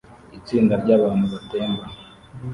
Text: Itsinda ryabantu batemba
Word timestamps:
Itsinda 0.37 0.73
ryabantu 0.83 1.23
batemba 1.33 1.83